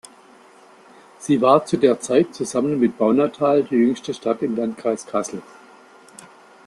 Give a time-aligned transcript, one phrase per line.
[1.19, 5.43] Sie war zu der Zeit zusammen mit Baunatal die jüngste Stadt im Landkreis Kassel.